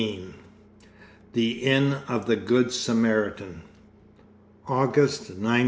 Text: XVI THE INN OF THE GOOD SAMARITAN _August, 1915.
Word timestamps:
XVI 0.01 0.33
THE 1.33 1.63
INN 1.63 1.93
OF 2.07 2.25
THE 2.25 2.35
GOOD 2.35 2.71
SAMARITAN 2.71 3.61
_August, 4.65 5.29
1915. 5.29 5.57